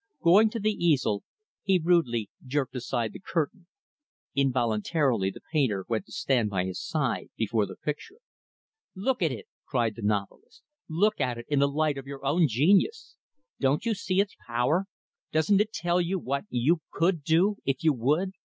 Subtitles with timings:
[0.23, 1.21] Going to the easel,
[1.61, 3.67] he rudely jerked aside the curtain.
[4.33, 8.17] Involuntarily, the painter went to stand by his side before the picture.
[8.95, 10.63] "Look at it!" cried the novelist.
[10.89, 13.15] "Look at it in the light of your own genius!
[13.59, 14.87] Don't you see its power?
[15.31, 18.31] Doesn't it tell you what you could do, if you would?